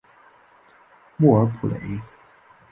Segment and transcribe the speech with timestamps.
[1.15, 2.01] 莫尔普雷。